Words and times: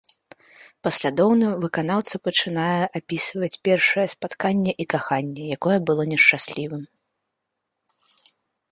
Паслядоўна 0.85 1.47
выканаўца 1.65 2.15
пачынае 2.27 2.83
апісвае 3.01 3.51
першае 3.69 4.07
спатканне 4.15 4.71
і 4.85 4.89
каханне, 4.95 5.43
якое 5.59 5.77
было 5.91 6.03
не 6.15 6.21
шчаслівым. 6.27 6.83